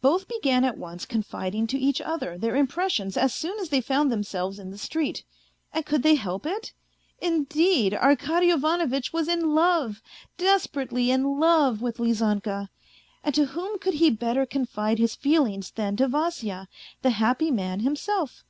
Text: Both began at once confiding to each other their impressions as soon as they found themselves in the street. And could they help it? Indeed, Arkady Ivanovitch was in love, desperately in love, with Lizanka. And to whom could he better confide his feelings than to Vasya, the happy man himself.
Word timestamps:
Both 0.00 0.26
began 0.26 0.64
at 0.64 0.78
once 0.78 1.04
confiding 1.04 1.66
to 1.66 1.78
each 1.78 2.00
other 2.00 2.38
their 2.38 2.56
impressions 2.56 3.18
as 3.18 3.34
soon 3.34 3.58
as 3.58 3.68
they 3.68 3.82
found 3.82 4.10
themselves 4.10 4.58
in 4.58 4.70
the 4.70 4.78
street. 4.78 5.22
And 5.70 5.84
could 5.84 6.02
they 6.02 6.14
help 6.14 6.46
it? 6.46 6.72
Indeed, 7.20 7.92
Arkady 7.92 8.48
Ivanovitch 8.48 9.12
was 9.12 9.28
in 9.28 9.54
love, 9.54 10.00
desperately 10.38 11.10
in 11.10 11.38
love, 11.38 11.82
with 11.82 11.98
Lizanka. 11.98 12.70
And 13.22 13.34
to 13.34 13.44
whom 13.44 13.78
could 13.78 13.92
he 14.00 14.08
better 14.08 14.46
confide 14.46 14.98
his 14.98 15.14
feelings 15.14 15.70
than 15.72 15.96
to 15.98 16.08
Vasya, 16.08 16.68
the 17.02 17.10
happy 17.10 17.50
man 17.50 17.80
himself. 17.80 18.44